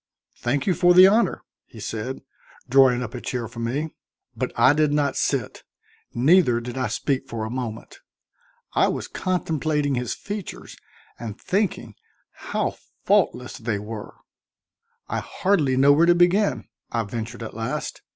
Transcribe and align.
"Thank 0.35 0.65
you 0.65 0.73
for 0.73 0.95
the 0.95 1.05
honor," 1.05 1.43
he 1.67 1.79
said, 1.79 2.23
drawing 2.67 3.03
up 3.03 3.13
a 3.13 3.21
chair 3.21 3.47
for 3.47 3.59
me. 3.59 3.91
But 4.35 4.51
I 4.57 4.73
did 4.73 4.91
not 4.91 5.15
sit, 5.15 5.61
neither 6.11 6.59
did 6.59 6.75
I 6.75 6.87
speak 6.87 7.27
for 7.29 7.45
a 7.45 7.51
moment. 7.51 7.99
I 8.73 8.87
was 8.87 9.07
contemplating 9.07 9.93
his 9.93 10.15
features 10.15 10.75
and 11.19 11.39
thinking 11.39 11.93
how 12.31 12.77
faultless 13.05 13.59
they 13.59 13.77
were. 13.77 14.15
"I 15.07 15.19
hardly 15.19 15.77
know 15.77 15.93
where 15.93 16.07
to 16.07 16.15
begin," 16.15 16.67
I 16.91 17.03
ventured 17.03 17.43
at 17.43 17.53
last. 17.53 18.01